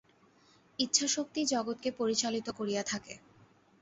ইচ্ছাশক্তিই 0.79 1.45
জগৎকে 1.45 1.89
পরিচালিত 1.91 2.47
করিয়া 2.49 2.83
থাকে। 2.83 3.13